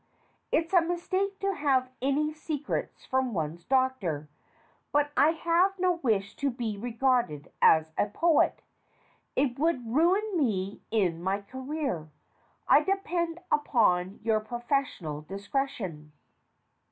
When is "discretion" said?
15.21-16.13